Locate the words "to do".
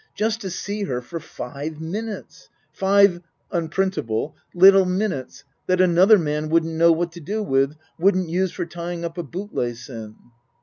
7.11-7.43